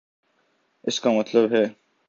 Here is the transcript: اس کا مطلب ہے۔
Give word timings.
اس 0.83 0.99
کا 0.99 1.11
مطلب 1.11 1.51
ہے۔ 1.51 1.63